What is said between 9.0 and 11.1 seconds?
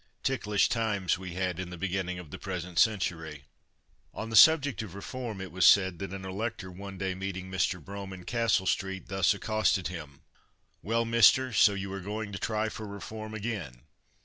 thus accosted him: "Well,